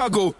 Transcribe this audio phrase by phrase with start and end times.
[0.00, 0.39] struggle.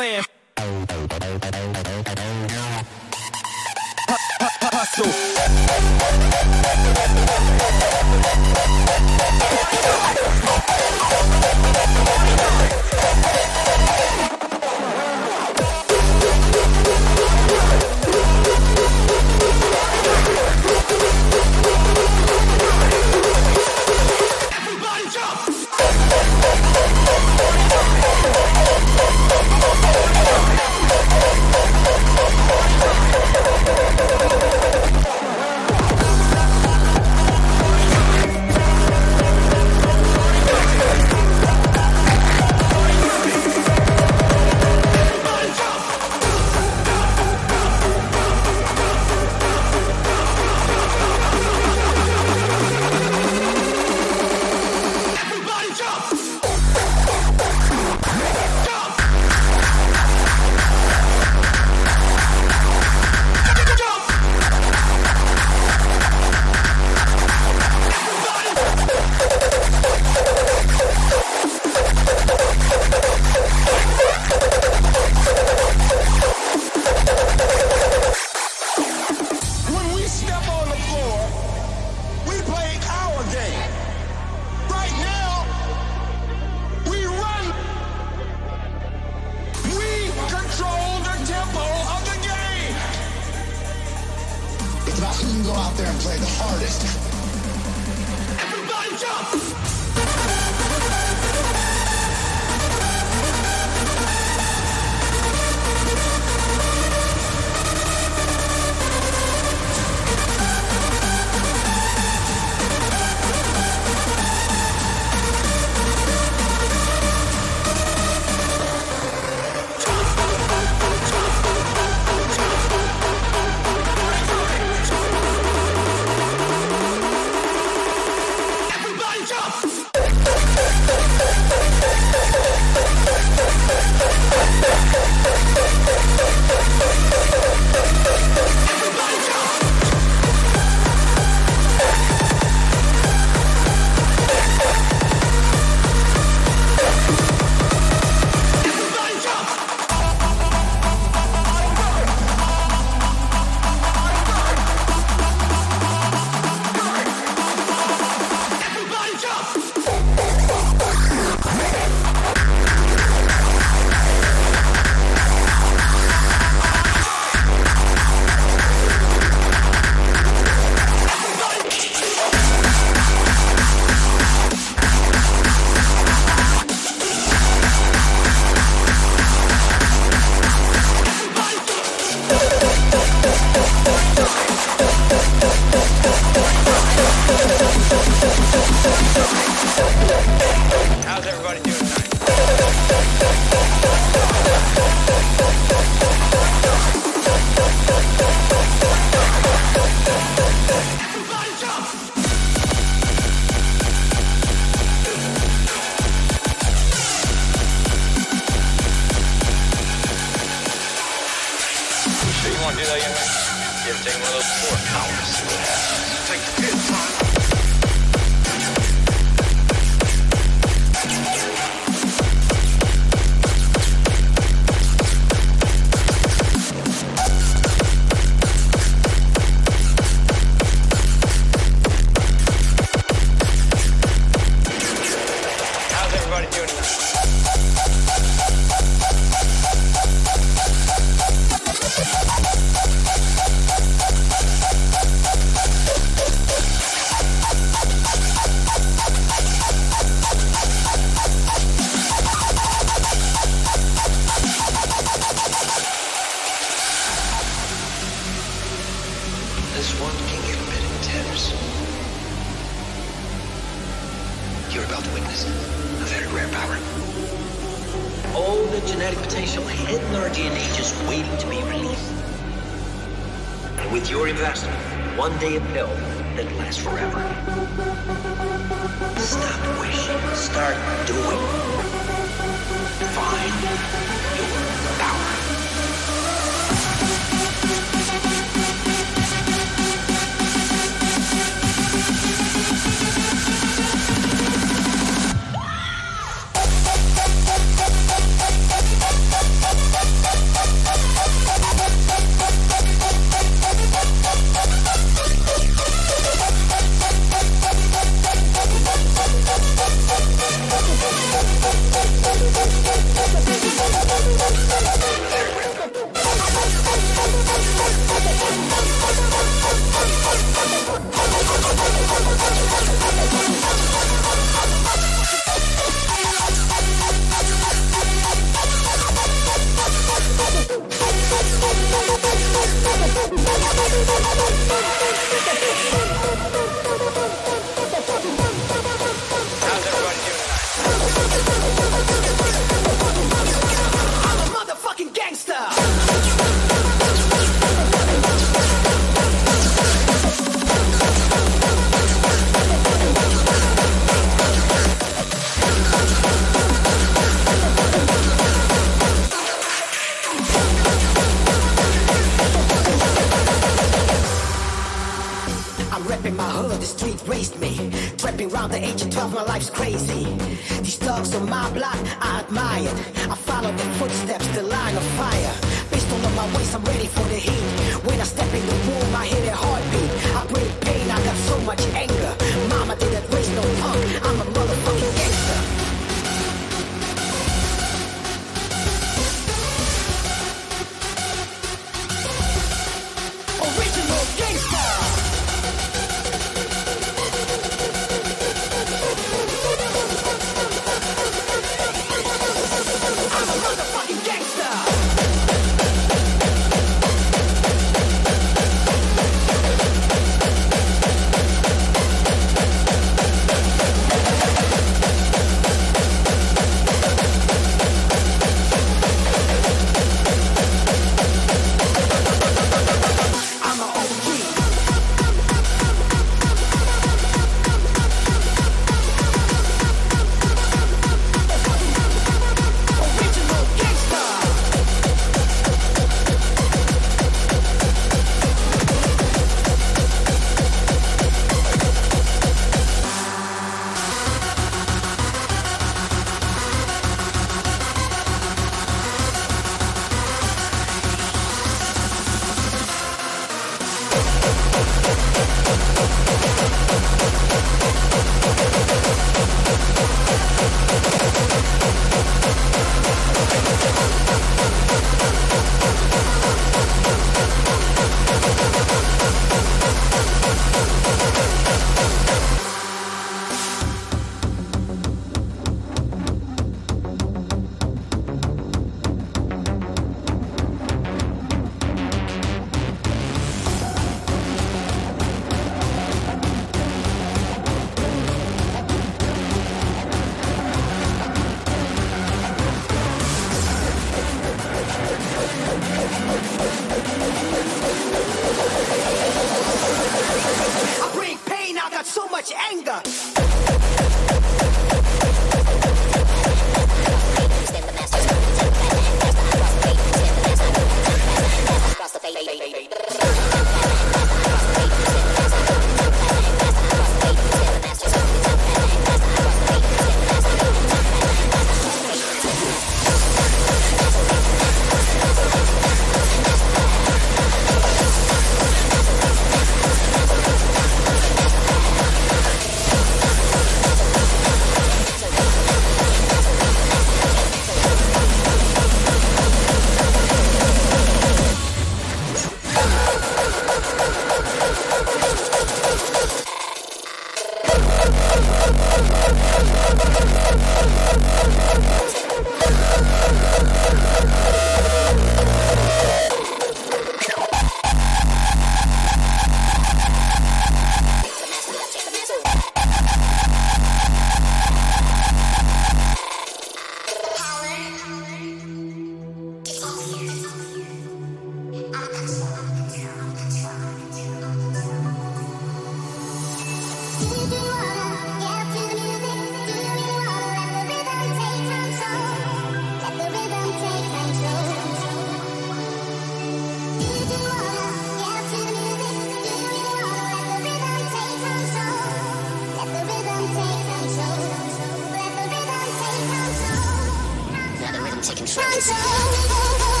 [598.21, 600.00] taking control.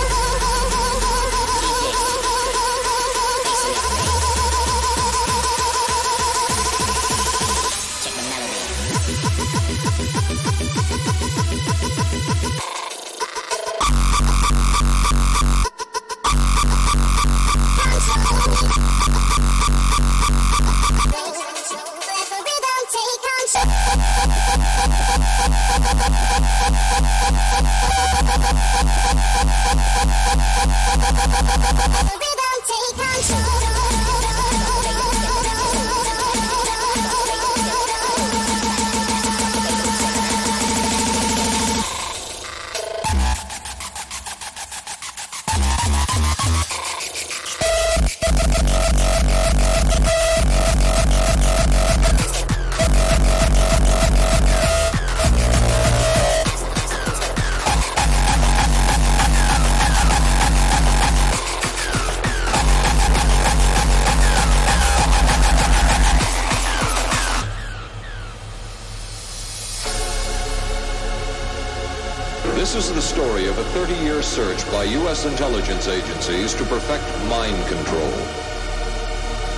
[75.11, 75.25] U.S.
[75.25, 78.15] intelligence agencies to perfect mind control.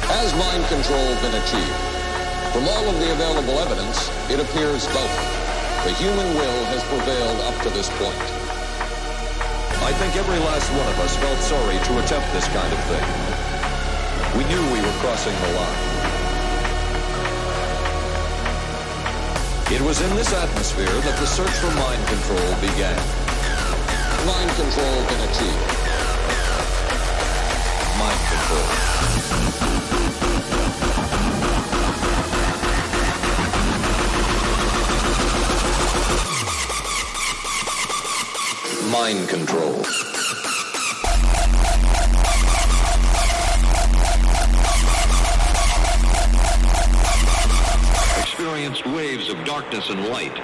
[0.10, 1.82] Has mind control been achieved?
[2.50, 5.30] From all of the available evidence, it appears doubtful.
[5.86, 8.18] The human will has prevailed up to this point.
[9.86, 13.06] I think every last one of us felt sorry to attempt this kind of thing.
[14.34, 15.82] We knew we were crossing the line.
[19.70, 23.23] It was in this atmosphere that the search for mind control began.
[24.44, 25.72] Mind control been achieved.
[27.98, 28.68] Mind control.
[38.92, 39.80] Mind control.
[48.20, 50.43] Experienced waves of darkness and light.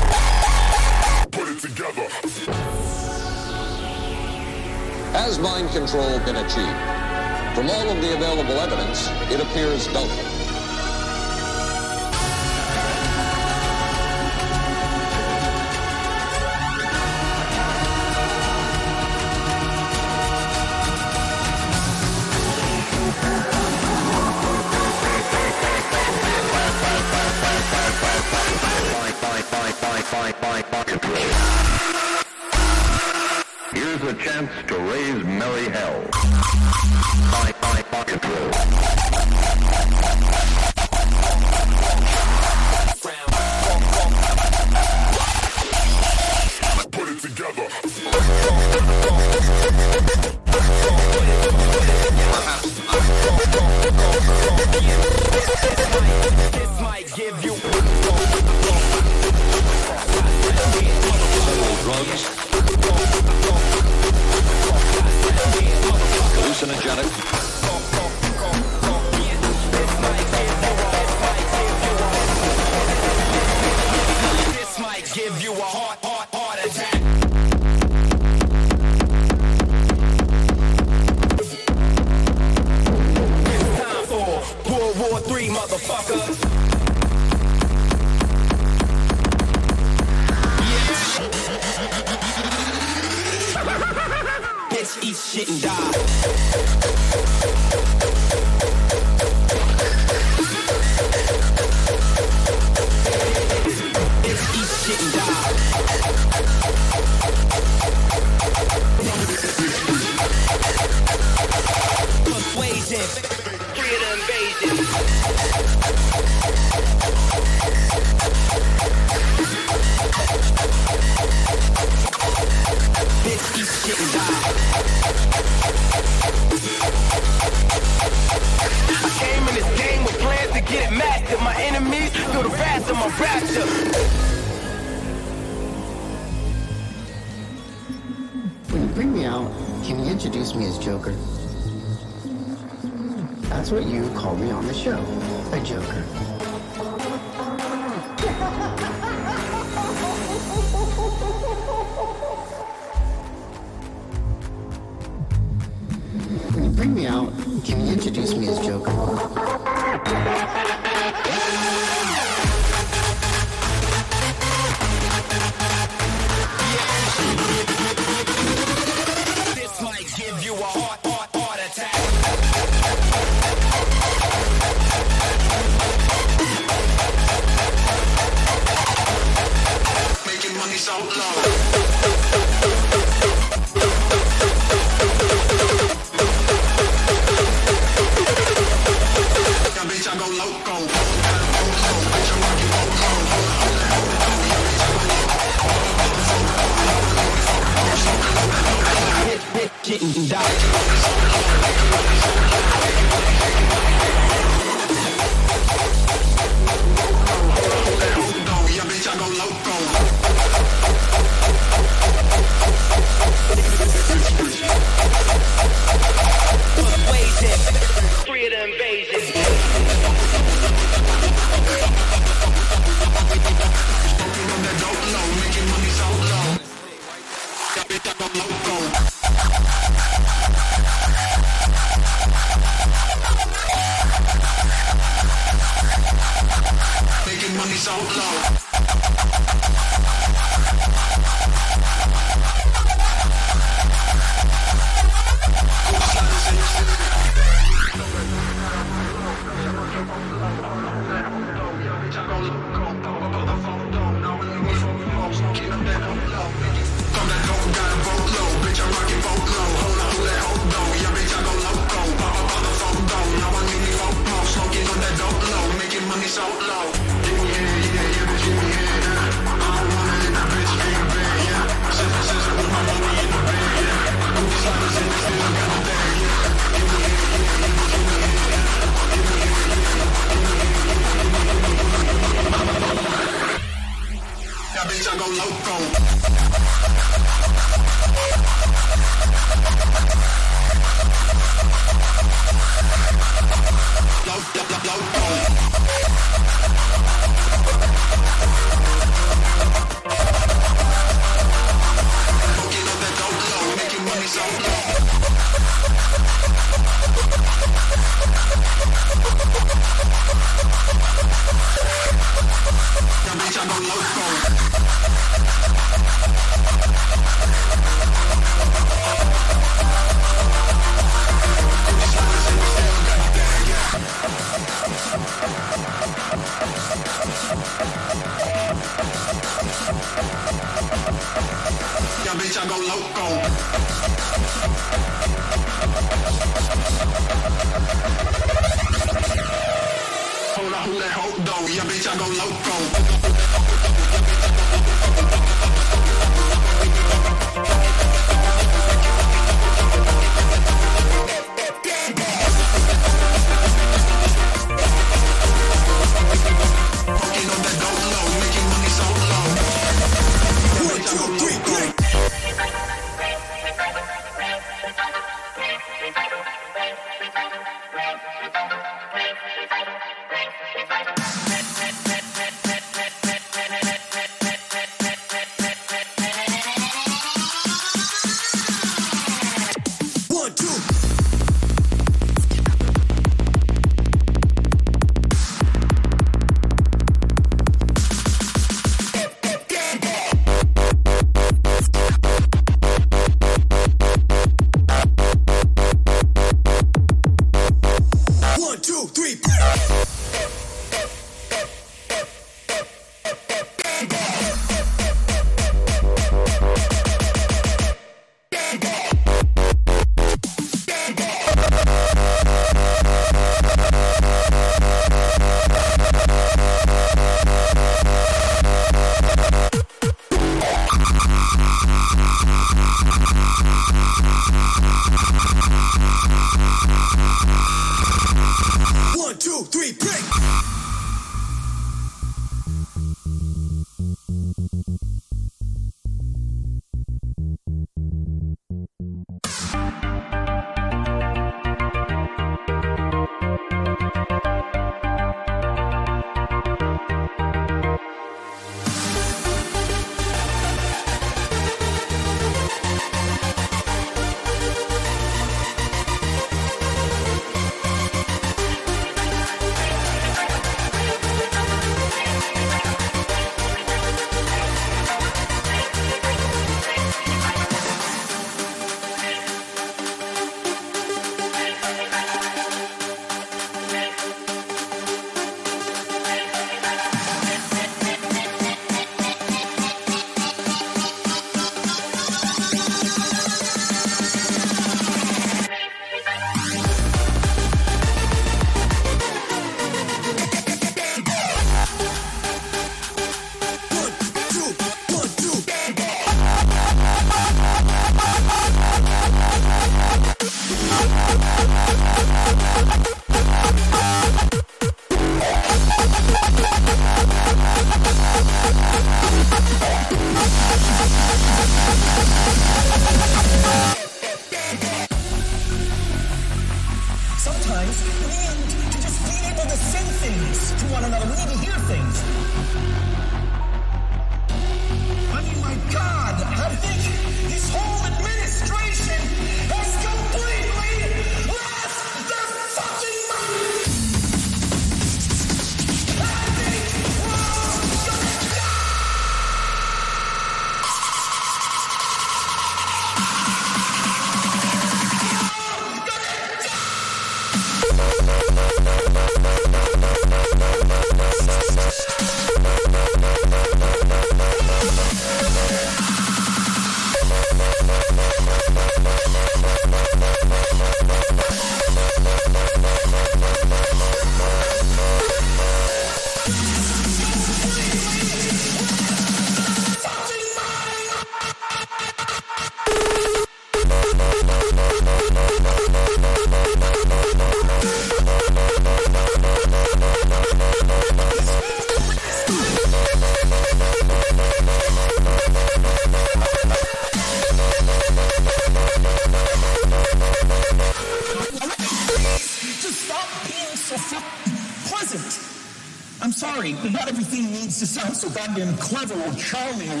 [598.41, 600.00] Sound clever charming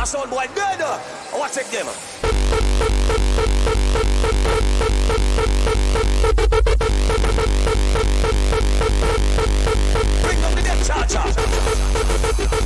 [0.00, 0.80] My boy dead.
[0.80, 0.98] Uh,
[1.30, 1.84] I want check them.
[10.22, 12.59] Bring down the death charger.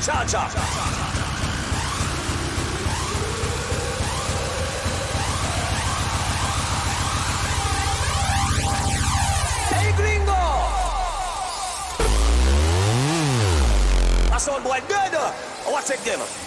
[0.00, 0.32] Hey, gringo!
[0.32, 0.50] Charger.
[14.38, 15.14] sound boy dead.
[15.14, 16.39] I want to take them.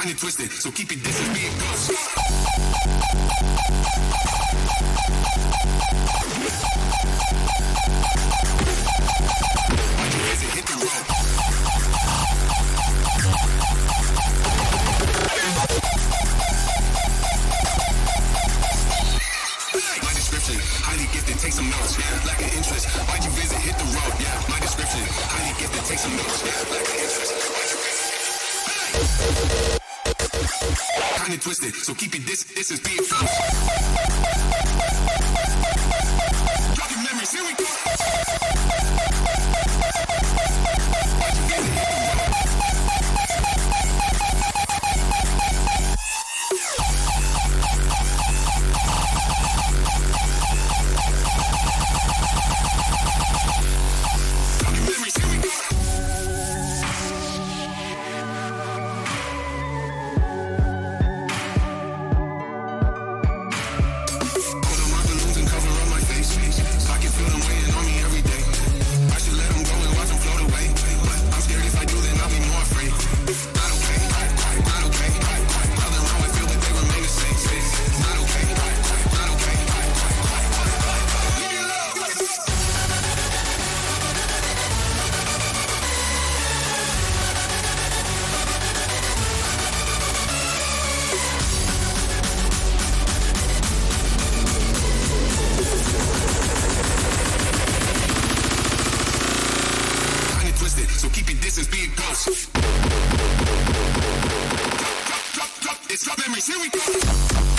[0.00, 1.90] Kinda twisted, so keep close.
[20.80, 21.98] Highly gifted, take some notes.
[21.98, 22.86] Yeah, lack of interest.
[22.88, 23.58] Why'd you visit?
[23.58, 24.14] Hit the road.
[24.20, 26.42] Yeah, my description, highly gifted, take some notes.
[26.46, 27.57] Yeah, lack of interest.
[31.28, 33.28] Kinda twisted, so keep your dis distance being close.
[36.74, 38.27] Jogging memories, here we go.
[105.98, 107.57] It's drop memories, here we go.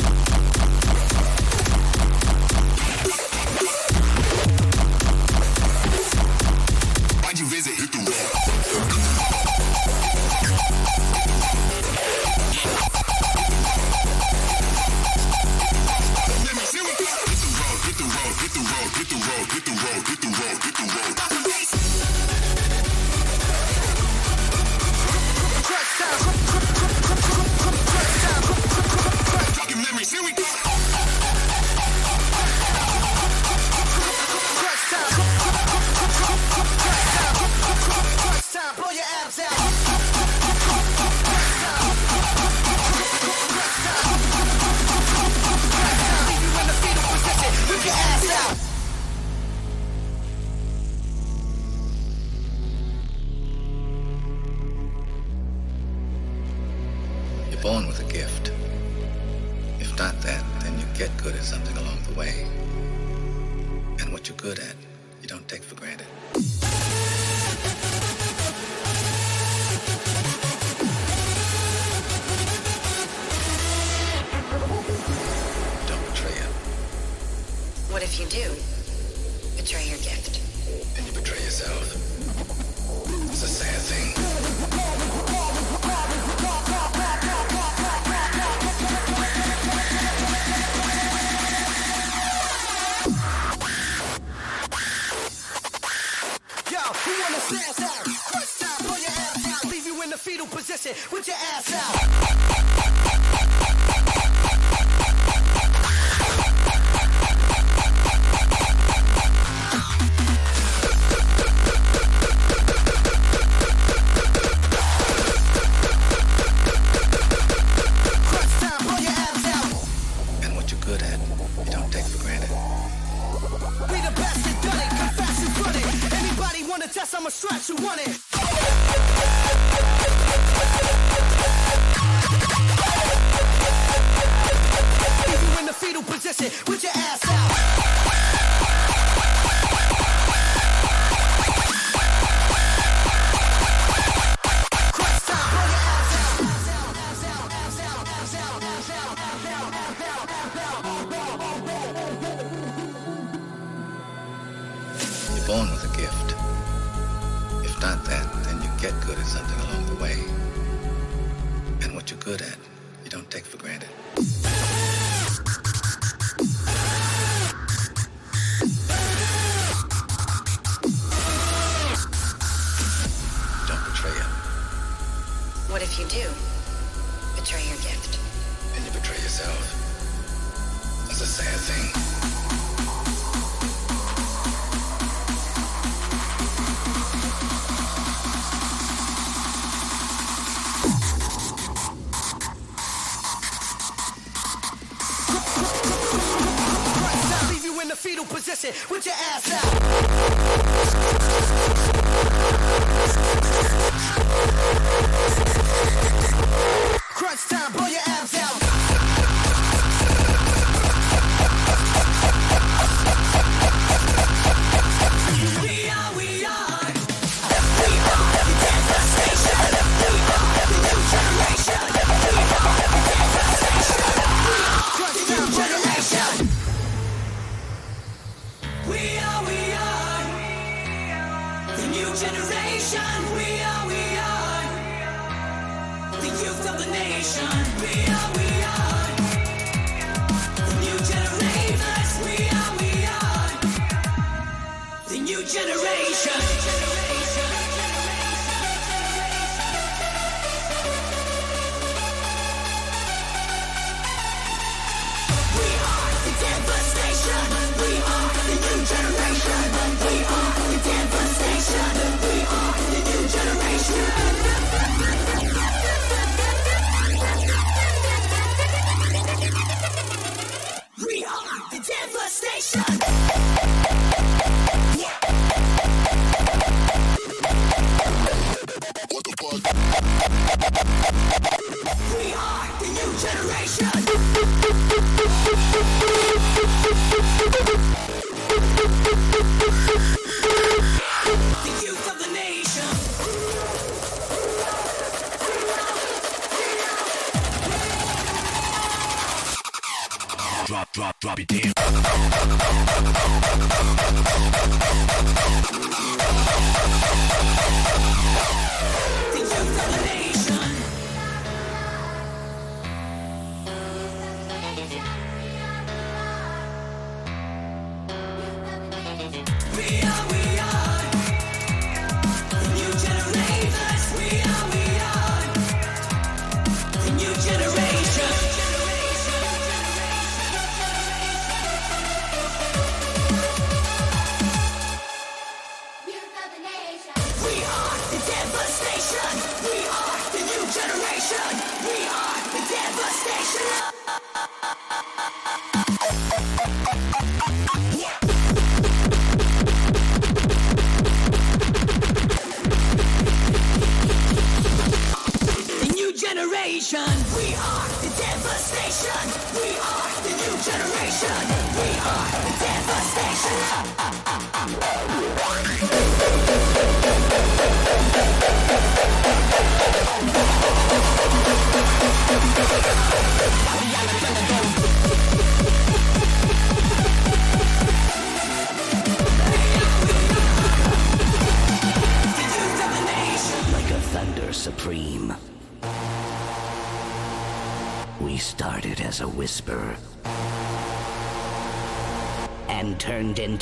[100.40, 102.09] Fetal position with your ass out.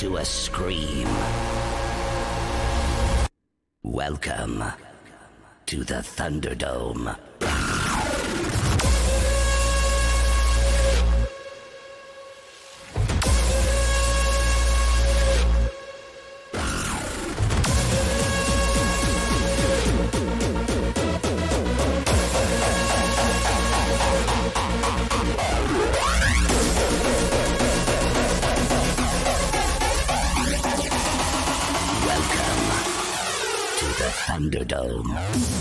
[0.07, 1.07] Into a scream.
[3.83, 4.63] Welcome
[5.65, 7.26] to the Thunderdome.
[34.87, 35.56] Tchau.